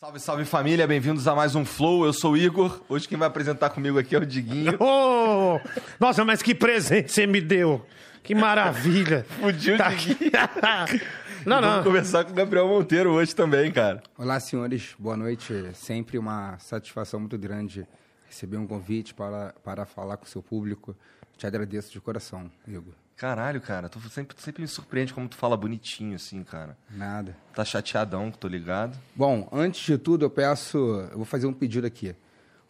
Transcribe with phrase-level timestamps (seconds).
[0.00, 2.06] Salve, salve família, bem-vindos a mais um Flow.
[2.06, 2.80] Eu sou o Igor.
[2.88, 4.72] Hoje quem vai apresentar comigo aqui é o Diguinho.
[4.80, 5.60] Oh,
[5.98, 7.84] nossa, mas que presente você me deu.
[8.22, 9.26] Que maravilha.
[9.38, 10.30] Fudiu Tá o Diguinho.
[11.44, 11.82] Não, Vamos não.
[11.84, 14.02] conversar com o Gabriel Monteiro hoje também, cara.
[14.16, 15.70] Olá, senhores, boa noite.
[15.74, 17.86] Sempre uma satisfação muito grande
[18.26, 20.94] receber um convite para, para falar com o seu público.
[21.38, 22.92] Te agradeço de coração, Igor.
[23.20, 26.74] Caralho, cara, tu sempre, sempre me surpreende como tu fala bonitinho assim, cara.
[26.88, 27.36] Nada.
[27.54, 28.96] Tá chateadão, que tô ligado.
[29.14, 30.78] Bom, antes de tudo, eu peço.
[31.10, 32.16] Eu vou fazer um pedido aqui.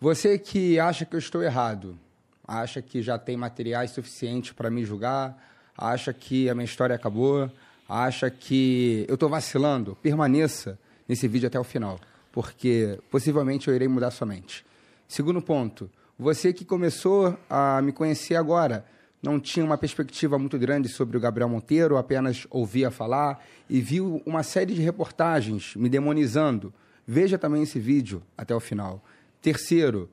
[0.00, 1.96] Você que acha que eu estou errado,
[2.44, 5.40] acha que já tem materiais suficientes para me julgar,
[5.78, 7.48] acha que a minha história acabou,
[7.88, 10.76] acha que eu estou vacilando, permaneça
[11.08, 12.00] nesse vídeo até o final,
[12.32, 14.66] porque possivelmente eu irei mudar sua mente.
[15.06, 15.88] Segundo ponto,
[16.18, 18.84] você que começou a me conhecer agora,
[19.22, 24.22] não tinha uma perspectiva muito grande sobre o Gabriel Monteiro, apenas ouvia falar e viu
[24.24, 26.72] uma série de reportagens me demonizando.
[27.06, 29.04] Veja também esse vídeo até o final.
[29.42, 30.08] Terceiro,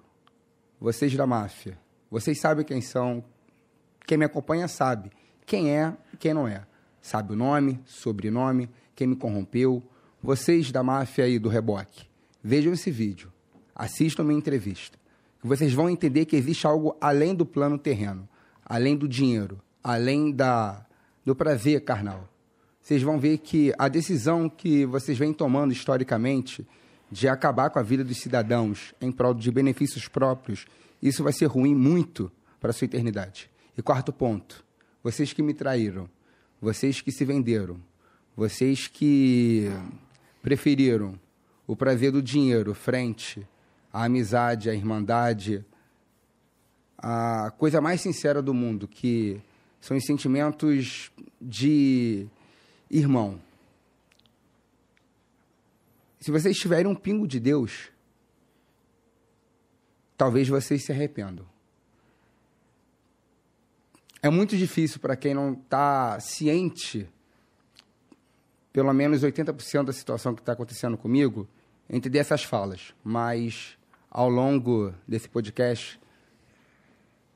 [0.80, 1.78] vocês da máfia.
[2.10, 3.24] Vocês sabem quem são.
[4.06, 5.12] Quem me acompanha sabe
[5.48, 6.66] quem é e quem não é.
[7.02, 9.82] Sabe o nome, sobrenome, quem me corrompeu.
[10.22, 12.06] Vocês da máfia aí do reboque.
[12.44, 13.32] Vejam esse vídeo.
[13.74, 15.00] Assistam minha entrevista.
[15.42, 18.28] Vocês vão entender que existe algo além do plano terreno,
[18.68, 20.86] além do dinheiro, além da
[21.26, 22.30] do prazer carnal.
[22.82, 26.66] Vocês vão ver que a decisão que vocês vêm tomando historicamente
[27.12, 30.66] de acabar com a vida dos cidadãos em prol de benefícios próprios,
[31.02, 33.50] isso vai ser ruim muito para a sua eternidade.
[33.78, 34.64] E quarto ponto,
[35.04, 36.10] vocês que me traíram,
[36.62, 37.78] vocês que se venderam,
[38.36, 39.70] vocês que
[40.42, 41.20] preferiram
[41.66, 43.46] o prazer do dinheiro frente
[43.92, 45.66] à amizade, à irmandade,
[46.98, 49.40] a coisa mais sincera do mundo, que
[49.80, 52.28] são os sentimentos de
[52.90, 53.40] irmão.
[56.20, 57.90] Se vocês tiverem um pingo de Deus,
[60.18, 61.46] talvez vocês se arrependam.
[64.22, 67.08] É muito difícil para quem não está ciente,
[68.74, 71.48] pelo menos 80% da situação que está acontecendo comigo,
[71.90, 72.94] entender essas falas.
[73.04, 73.78] Mas,
[74.10, 76.00] ao longo desse podcast,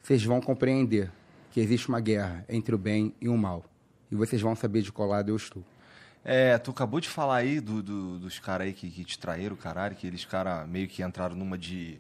[0.02, 1.12] vocês vão compreender
[1.52, 3.66] que existe uma guerra entre o bem e o mal.
[4.12, 5.64] E vocês vão saber de qual lado eu estou.
[6.24, 9.56] É, tu acabou de falar aí do, do- dos caras aí que, que te traíram,
[9.56, 11.98] caralho, que eles caras meio que entraram numa de,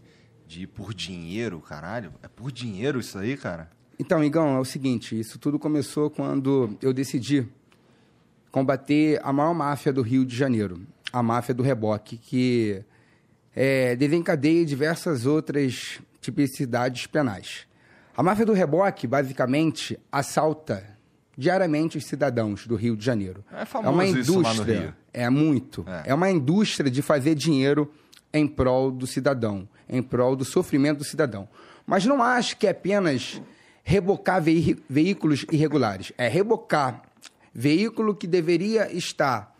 [0.47, 2.13] de ir por dinheiro, caralho.
[2.21, 3.69] É por dinheiro isso aí, cara?
[3.99, 7.47] Então, Igão, é o seguinte: isso tudo começou quando eu decidi
[8.51, 10.81] combater a maior máfia do Rio de Janeiro,
[11.11, 12.83] a máfia do reboque, que
[13.55, 17.65] é, desencadeia diversas outras tipicidades penais.
[18.15, 20.85] A máfia do reboque, basicamente, assalta
[21.37, 23.43] diariamente os cidadãos do Rio de Janeiro.
[23.51, 24.95] É famoso uma lá no indústria.
[25.13, 25.85] É muito.
[25.87, 26.09] É.
[26.11, 26.13] É.
[26.13, 27.91] uma indústria de fazer dinheiro
[28.33, 31.47] em prol do cidadão, em prol do sofrimento do cidadão.
[31.85, 33.41] Mas não acho que é apenas
[33.83, 36.13] rebocar veí- veículos irregulares.
[36.17, 37.01] É rebocar
[37.53, 39.55] veículo que deveria estar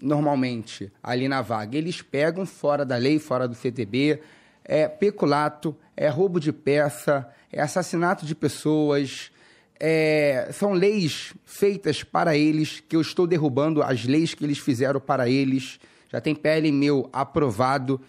[0.00, 1.76] normalmente ali na vaga.
[1.76, 4.20] Eles pegam fora da lei, fora do CTB,
[4.68, 9.32] é peculato, é roubo de peça, é assassinato de pessoas.
[9.80, 15.00] é, são leis feitas para eles, que eu estou derrubando as leis que eles fizeram
[15.00, 15.80] para eles.
[16.10, 18.00] Já tem PL meu aprovado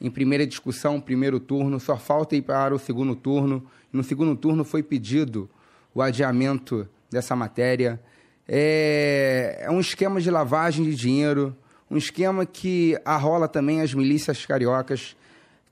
[0.00, 3.64] em primeira discussão, primeiro turno, só falta ir para o segundo turno.
[3.92, 5.48] No segundo turno foi pedido
[5.94, 8.00] o adiamento dessa matéria.
[8.46, 11.56] É, é um esquema de lavagem de dinheiro,
[11.90, 15.16] um esquema que arrola também as milícias cariocas.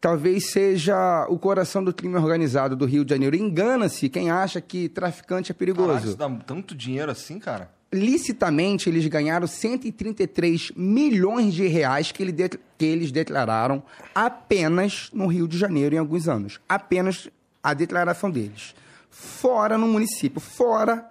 [0.02, 3.36] Talvez seja o coração do crime organizado do Rio de Janeiro.
[3.36, 7.70] Engana-se quem acha que traficante é perigoso isso dá tanto dinheiro assim, cara?
[7.94, 12.48] licitamente eles ganharam 133 milhões de reais que, ele de-
[12.78, 13.82] que eles declararam
[14.14, 16.58] apenas no Rio de Janeiro em alguns anos.
[16.68, 17.28] Apenas
[17.62, 18.74] a declaração deles.
[19.10, 21.06] Fora no município, fora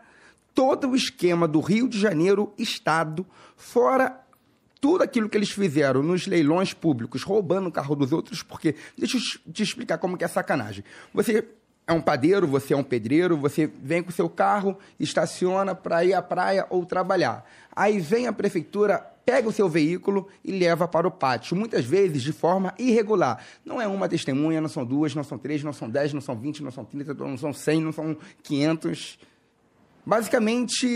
[0.56, 3.26] todo o esquema do Rio de Janeiro Estado,
[3.56, 4.20] fora
[4.82, 9.18] tudo aquilo que eles fizeram nos leilões públicos, roubando o carro dos outros, porque deixa
[9.18, 10.84] eu te explicar como que é sacanagem.
[11.14, 11.48] Você
[11.86, 16.14] é um padeiro, você é um pedreiro, você vem com seu carro, estaciona para ir
[16.14, 17.46] à praia ou trabalhar.
[17.76, 22.24] Aí vem a prefeitura, pega o seu veículo e leva para o pátio, muitas vezes
[22.24, 23.44] de forma irregular.
[23.64, 26.36] Não é uma testemunha, não são duas, não são três, não são dez, não são
[26.36, 29.20] vinte, não são trinta, não são cem, não são quinhentos.
[30.04, 30.88] Basicamente,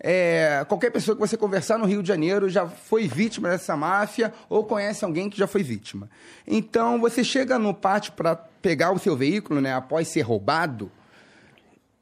[0.00, 4.32] é, qualquer pessoa que você conversar no Rio de Janeiro já foi vítima dessa máfia
[4.48, 6.08] ou conhece alguém que já foi vítima.
[6.46, 10.90] Então, você chega no pátio para pegar o seu veículo, né, após ser roubado,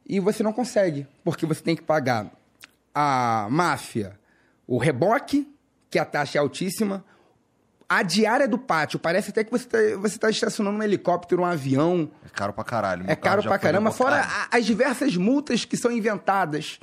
[0.08, 2.30] e você não consegue, porque você tem que pagar
[2.94, 4.18] a máfia
[4.66, 5.56] o reboque, que
[5.96, 7.04] que a taxa é altíssima.
[7.88, 11.44] A diária do pátio, parece até que você está você tá estacionando um helicóptero, um
[11.44, 12.10] avião.
[12.24, 13.04] É caro pra caralho.
[13.04, 16.80] Meu É caro pra caramba, fora as diversas multas que são inventadas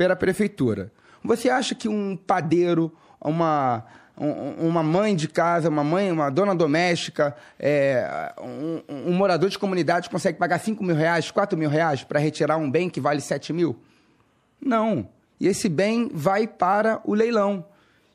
[0.00, 0.90] pela prefeitura.
[1.22, 3.84] Você acha que um padeiro, uma,
[4.16, 8.80] um- uma mãe de casa, uma mãe, uma dona doméstica, é, um,
[9.10, 12.70] um morador de comunidade consegue pagar 5 mil reais, 4 mil reais para retirar um
[12.70, 13.76] bem que vale 7 mil?
[14.58, 15.06] Não.
[15.38, 17.62] E esse bem vai para o leilão.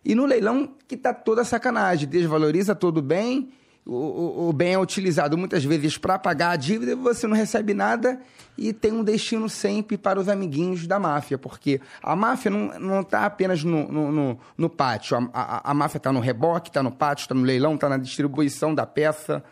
[0.03, 2.09] E no leilão que está toda sacanagem.
[2.09, 3.51] Desvaloriza todo o bem,
[3.85, 8.19] o, o- bem é utilizado muitas vezes para pagar a dívida, você não recebe nada
[8.57, 11.37] e tem um destino sempre para os amiguinhos da máfia.
[11.37, 15.15] Porque a máfia não está apenas no, no, no- no pátio.
[15.17, 17.97] A, a- a máfia está no reboque, está no pátio, está no leilão, está na
[17.97, 19.43] distribuição da peça,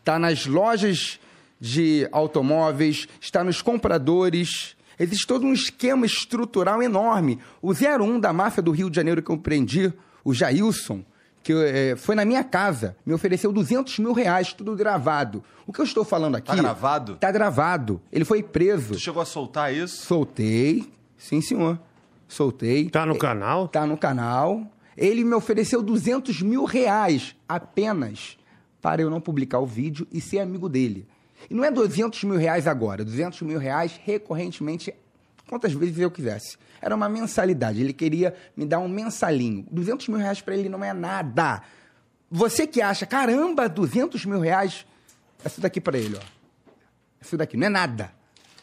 [0.00, 1.20] está nas lojas
[1.60, 4.76] de automóveis, está nos compradores.
[4.98, 7.38] Existe todo um esquema estrutural enorme.
[7.62, 9.92] O 01 da máfia do Rio de Janeiro que eu prendi,
[10.24, 11.04] o Jailson,
[11.48, 15.42] que eh, foi na minha casa, me ofereceu 200 mil reais, tudo gravado.
[15.66, 16.48] O que eu estou falando aqui...
[16.48, 17.16] Tá gravado?
[17.16, 18.02] Tá gravado.
[18.12, 18.92] Ele foi preso.
[18.92, 20.04] Tu chegou a soltar isso?
[20.04, 20.92] Soltei.
[21.16, 21.80] Sim, senhor.
[22.28, 22.90] Soltei.
[22.90, 23.66] Tá no canal?
[23.66, 24.70] Tá no canal.
[24.94, 28.36] Ele me ofereceu 200 mil reais apenas
[28.82, 31.08] para eu não publicar o vídeo e ser amigo dele.
[31.48, 34.94] E não é 200 mil reais agora, 200 mil reais recorrentemente,
[35.48, 36.56] quantas vezes eu quisesse.
[36.80, 39.66] Era uma mensalidade, ele queria me dar um mensalinho.
[39.70, 41.62] 200 mil reais para ele não é nada.
[42.30, 44.86] Você que acha, caramba, 200 mil reais,
[45.44, 46.20] é isso daqui para ele, ó.
[47.20, 48.12] Isso daqui não é nada.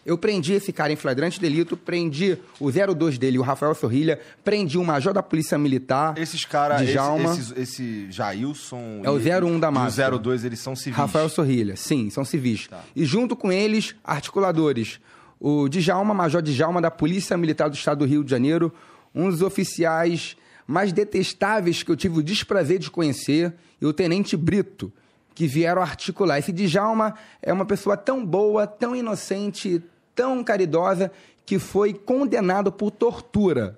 [0.06, 4.78] Eu prendi esse cara em flagrante delito, prendi o 02 dele, o Rafael Sorrilha, prendi
[4.78, 9.02] o major da Polícia Militar, Esses caras, esse, esses- esse Jailson...
[9.04, 10.14] É o e- 01 da e máfia.
[10.14, 10.96] o 02, eles são civis.
[10.96, 12.68] Rafael Sorrilha, sim, são civis.
[12.68, 12.84] Tá.
[12.96, 15.00] E junto com eles, articuladores.
[15.40, 18.74] O Djalma, Major Djalma, da Polícia Militar do Estado do Rio de Janeiro,
[19.14, 20.38] um dos oficiais
[20.68, 24.92] mais detestáveis que eu tive o desprazer de conhecer, e o Tenente Brito,
[25.34, 26.40] que vieram articular.
[26.40, 29.84] Esse Djalma é uma pessoa tão boa, tão inocente,
[30.16, 31.12] tão caridosa,
[31.46, 33.78] que foi condenado por tortura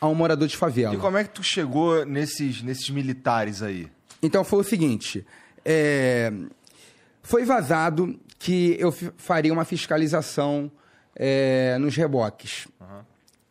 [0.00, 0.94] a um morador de favela.
[0.94, 3.88] E como é que tu chegou nesses, nesses militares aí?
[4.22, 5.26] Então foi o seguinte:
[5.64, 6.32] é,
[7.22, 10.70] foi vazado que eu faria uma fiscalização
[11.16, 12.66] é, nos reboques.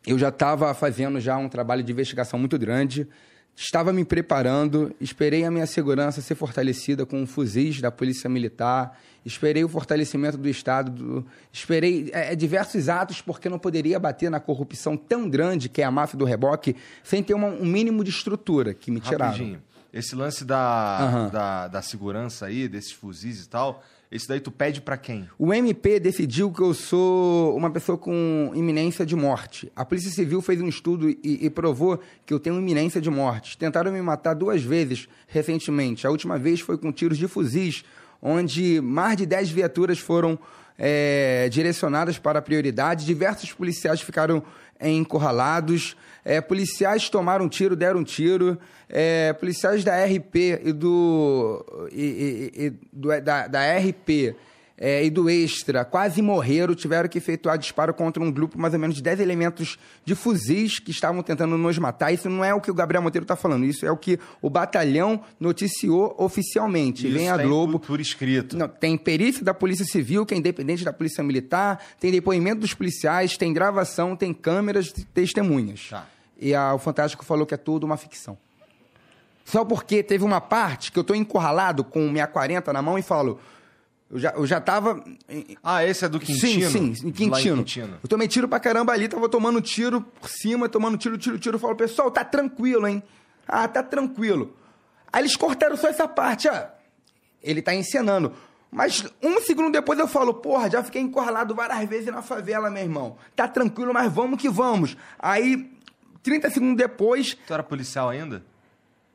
[0.06, 3.08] Eu já estava fazendo já um trabalho de investigação muito grande,
[3.56, 9.64] estava me preparando, esperei a minha segurança ser fortalecida com fuzis da Polícia Militar, esperei
[9.64, 14.96] o fortalecimento do Estado, do- esperei é, diversos atos, porque não poderia bater na corrupção
[14.96, 18.74] tão grande que é a máfia do reboque, sem ter uma- um mínimo de estrutura
[18.74, 19.32] que me tiraram.
[19.32, 19.62] Rapidinho.
[19.92, 21.28] Esse lance da, Aham.
[21.30, 25.28] da, da segurança aí, desses fuzis e tal, esse daí tu pede pra quem?
[25.38, 29.70] O MP decidiu que eu sou uma pessoa com iminência de morte.
[29.74, 33.58] A Polícia Civil fez um estudo e, e provou que eu tenho iminência de morte.
[33.58, 36.06] Tentaram me matar duas vezes recentemente.
[36.06, 37.84] A última vez foi com tiros de fuzis,
[38.22, 40.38] onde mais de 10 viaturas foram
[40.78, 43.04] é, direcionadas para a prioridade.
[43.06, 44.42] Diversos policiais ficaram
[44.78, 45.96] é, encurralados.
[46.24, 48.58] É, policiais tomaram tiro, deram tiro.
[48.88, 54.34] É, policiais da RP e do, e- e- e- do- da, da RP
[54.76, 58.80] é, e do Extra quase morreram, tiveram que efetuar disparo contra um grupo mais ou
[58.80, 62.12] menos de 10 elementos de fuzis que estavam tentando nos matar.
[62.12, 64.50] Isso não é o que o Gabriel Monteiro está falando, isso é o que o
[64.50, 67.06] batalhão noticiou oficialmente.
[67.06, 67.78] Isso Vem a tá Globo.
[67.78, 68.56] Por, escrito.
[68.56, 72.74] Não, tem perícia da Polícia Civil, que é independente da Polícia Militar, tem depoimento dos
[72.74, 75.86] policiais, tem gravação, tem câmeras, testemunhas.
[75.90, 76.06] Tá.
[76.40, 78.36] E a- o Fantástico falou que é tudo uma ficção.
[79.44, 83.02] Só porque teve uma parte que eu tô encurralado com minha 40 na mão e
[83.02, 83.38] falo.
[84.10, 85.02] Eu já, eu já tava.
[85.28, 86.70] em- Ah, esse é do Quintino?
[86.70, 87.56] Sim, sim, em Quintino.
[87.58, 87.98] Quintino.
[88.02, 91.56] Eu tomei tiro pra caramba ali, tava tomando tiro por cima, tomando tiro, tiro, tiro.
[91.56, 93.02] Eu falo, pessoal, tá tranquilo, hein?
[93.48, 94.54] Ah, tá tranquilo.
[95.12, 96.72] Aí eles cortaram só essa parte, ah,
[97.42, 98.32] ele tá encenando.
[98.70, 102.82] Mas um segundo depois eu falo, porra, já fiquei encurralado várias vezes na favela, meu
[102.82, 103.16] irmão.
[103.36, 104.96] Tá tranquilo, mas vamos que vamos.
[105.18, 105.70] Aí,
[106.22, 108.44] 30 segundos depois, Tu era policial ainda?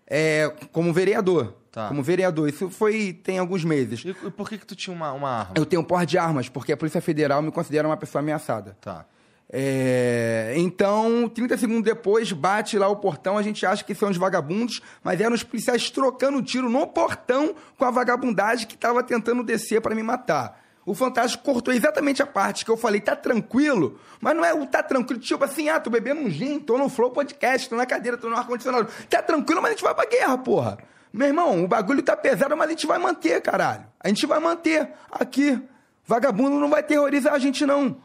[0.08, 1.56] é, como vereador.
[1.72, 1.88] Tá.
[1.88, 2.50] Como vereador.
[2.50, 4.04] Isso foi tem alguns meses.
[4.04, 5.54] E, e por que que tu tinha uma, uma arma?
[5.56, 8.76] Eu tenho porte de armas, porque a Polícia Federal me considera uma pessoa ameaçada.
[8.82, 9.06] Tá.
[9.52, 14.18] É, então, 30 segundos depois, bate lá o portão, a gente acha que são os
[14.18, 19.44] vagabundos, mas eram os policiais trocando tiro no portão com a vagabundagem que estava tentando
[19.44, 20.62] descer para me matar.
[20.86, 24.68] O Fantástico cortou exatamente a parte que eu falei, tá tranquilo, mas não é o
[24.68, 27.88] tá tranquilo, tipo assim, ah, tô bebendo um gin, tô no Flow Podcast, tô na
[27.88, 28.88] cadeira, tô no ar-condicionado.
[29.10, 30.78] Tá tranquilo, mas a gente vai pra guerra, porra.
[31.12, 33.86] Meu irmão, o bagulho tá pesado, mas a gente vai manter, caralho.
[34.00, 35.60] A gente vai manter aqui.
[36.06, 37.98] Vagabundo não vai terrorizar a gente, não.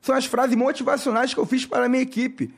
[0.00, 2.54] São as frases motivacionais que eu fiz para a minha equipe.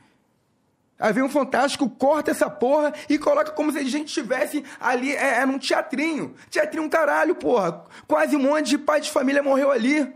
[0.97, 5.13] Aí vem um Fantástico, corta essa porra e coloca como se a gente estivesse ali
[5.13, 6.33] é, é, num teatrinho.
[6.49, 7.83] Teatrinho caralho, porra.
[8.07, 10.13] Quase um monte de pai de família morreu ali.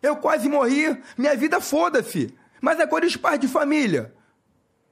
[0.00, 0.96] Eu quase morri.
[1.18, 2.32] Minha vida foda-se.
[2.60, 4.14] Mas agora os pais de família.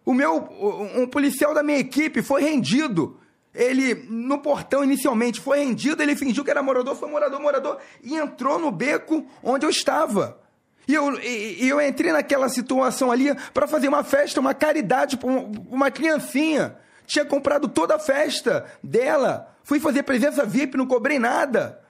[0.04, 0.48] O meu,
[0.96, 3.19] um policial da minha equipe foi rendido.
[3.54, 8.16] Ele, no portão inicialmente, foi rendido, ele fingiu que era morador, foi morador, morador, e
[8.16, 10.38] entrou no beco onde eu estava.
[10.86, 15.28] E eu, e, eu entrei naquela situação ali para fazer uma festa, uma caridade para
[15.28, 16.76] uma criancinha.
[17.06, 19.54] Tinha comprado toda a festa dela.
[19.62, 21.80] Fui fazer presença VIP, não cobrei nada.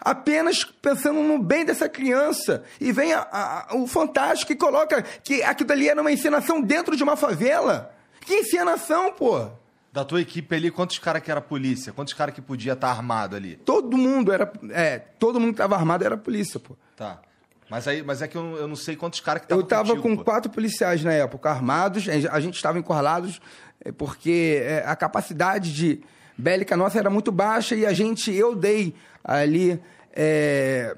[0.00, 2.64] Apenas pensando no bem dessa criança.
[2.80, 6.96] E vem a, a, o Fantástico e coloca que aquilo ali era uma encenação dentro
[6.96, 7.94] de uma favela.
[8.20, 9.50] Que encenação, pô!
[9.92, 11.92] Da tua equipe ali, quantos caras que era polícia?
[11.92, 13.56] Quantos caras que podia estar tá armado ali?
[13.56, 14.50] Todo mundo era.
[14.70, 16.76] É, todo mundo que estava armado era polícia, pô.
[16.96, 17.20] Tá.
[17.68, 19.88] Mas, aí, mas é que eu, eu não sei quantos caras que estavam Eu tava
[19.90, 20.24] contigo, com pô.
[20.24, 22.08] quatro policiais na época, armados.
[22.08, 23.40] A gente estava encurralados
[23.84, 26.00] é, porque é, a capacidade de
[26.36, 28.94] bélica nossa era muito baixa e a gente, eu dei
[29.24, 29.80] ali.
[30.12, 30.96] É,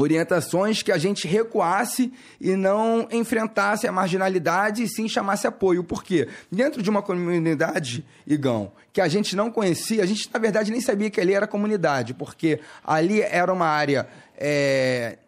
[0.00, 5.84] orientações que a gente recuasse e não enfrentasse a marginalidade e sim chamasse apoio.
[5.84, 6.28] Por quê?
[6.50, 10.80] Dentro de uma comunidade, Igão, que a gente não conhecia, a gente na verdade nem
[10.80, 14.08] sabia que ali era comunidade, porque ali era uma área.
[14.36, 15.18] É,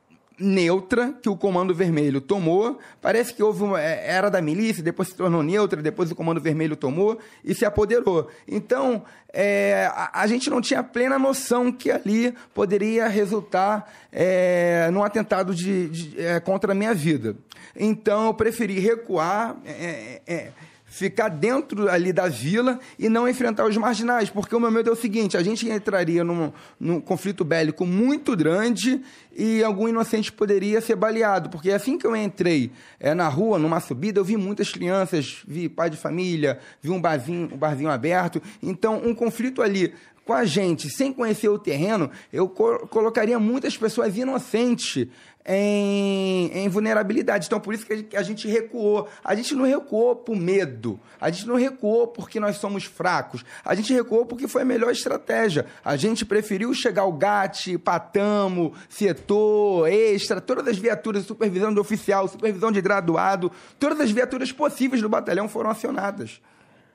[0.42, 2.78] neutra que o Comando Vermelho tomou.
[3.00, 6.40] Parece que houve uma, é, era da milícia, depois se tornou neutra, depois o Comando
[6.40, 8.28] Vermelho tomou e se apoderou.
[8.46, 15.02] Então, é, a, a, gente não tinha plena noção que ali poderia resultar é, num
[15.02, 17.37] atentado de, de é, contra a minha vida.
[17.75, 20.52] Então, eu preferi recuar é, é,
[20.92, 24.92] ficar dentro ali da vila e não enfrentar os marginais, porque o meu medo é
[24.92, 29.00] o seguinte: a gente entraria num, num conflito bélico muito grande
[29.34, 32.70] e algum inocente poderia ser baleado, porque assim que eu entrei
[33.00, 37.00] é, na rua, numa subida, eu vi muitas crianças, vi pai de família, vi um
[37.00, 39.94] barzinho, um barzinho aberto, então um conflito ali
[40.25, 45.08] com a gente, sem conhecer o terreno, eu co colocaria muitas pessoas inocentes
[45.46, 47.46] em, em, vulnerabilidade.
[47.46, 49.08] Então, por isso que a gente recuou.
[49.25, 50.99] A gente não recuou por medo.
[51.20, 53.44] A gente não recuou porque nós somos fracos.
[53.64, 55.66] A gente recuou porque foi a melhor estratégia.
[55.84, 62.28] A gente preferiu chegar ao GAT, Patamo, setor, extra, todas as viaturas, supervisão de oficial,
[62.28, 66.40] supervisão de graduado, todas as viaturas possíveis do batalhão foram acionadas.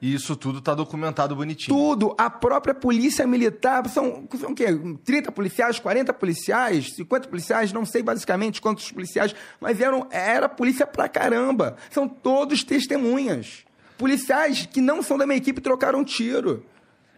[0.01, 1.75] E isso tudo está documentado bonitinho.
[1.75, 2.15] Tudo.
[2.17, 4.67] A própria polícia militar, são, são o quê?
[5.03, 10.85] 30 policiais, 40 policiais, 50 policiais, não sei basicamente quantos policiais, mas eram, era polícia
[10.85, 11.75] pra caramba.
[11.89, 13.65] São todos testemunhas.
[13.97, 16.63] Policiais que não são da minha equipe trocaram tiro.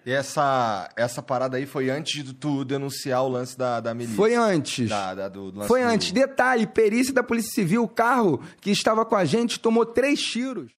[0.05, 4.15] E essa, essa parada aí foi antes de tu denunciar o lance da, da milícia?
[4.15, 4.87] Foi antes.
[4.87, 5.87] Da, da, do, do foi do...
[5.87, 6.13] antes.
[6.13, 10.71] Detalhe, perícia da Polícia Civil, o carro que estava com a gente tomou três tiros.